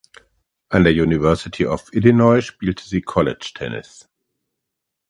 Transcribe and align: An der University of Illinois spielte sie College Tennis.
An 0.69 0.83
der 0.83 0.93
University 0.93 1.67
of 1.67 1.93
Illinois 1.93 2.41
spielte 2.41 2.83
sie 2.83 3.03
College 3.03 3.51
Tennis. 3.53 4.09